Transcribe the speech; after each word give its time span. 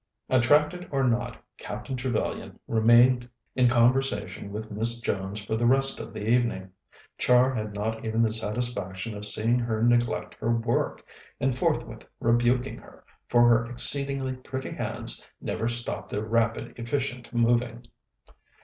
Attracted 0.29 0.87
or 0.89 1.03
not, 1.03 1.37
Captain 1.59 1.95
Trevellyan 1.95 2.57
remained 2.67 3.29
in 3.55 3.67
conversation 3.69 4.51
with 4.51 4.71
Miss 4.71 4.99
Jones 4.99 5.45
for 5.45 5.55
the 5.55 5.67
rest 5.67 5.99
of 5.99 6.11
the 6.11 6.27
evening. 6.27 6.71
Char 7.19 7.53
had 7.53 7.75
not 7.75 8.03
even 8.03 8.23
the 8.23 8.31
satisfaction 8.31 9.13
of 9.15 9.27
seeing 9.27 9.59
her 9.59 9.83
neglect 9.83 10.33
her 10.39 10.49
work, 10.55 11.05
and 11.39 11.53
forthwith 11.55 12.03
rebuking 12.19 12.79
her, 12.79 13.05
for 13.27 13.47
her 13.47 13.67
exceedingly 13.69 14.33
pretty 14.33 14.71
hands 14.71 15.23
never 15.39 15.69
stopped 15.69 16.09
their 16.09 16.25
rapid, 16.25 16.79
efficient 16.79 17.31
moving. 17.31 17.85